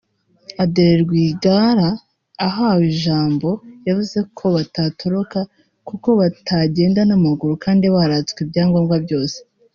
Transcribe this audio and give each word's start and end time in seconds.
Adeline 0.63 1.01
Rwigara 1.03 1.89
ahawe 2.47 2.83
ijambo 2.93 3.49
yavuze 3.87 4.19
ko 4.37 4.45
batatoroka 4.55 5.39
kuko 5.87 6.09
batagenda 6.19 7.01
n’amaguru 7.05 7.53
kandi 7.65 7.85
baratswe 7.95 8.39
ibyangombwa 8.45 8.95
byose 9.05 9.37